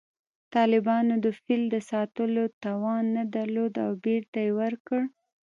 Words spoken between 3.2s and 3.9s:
درلود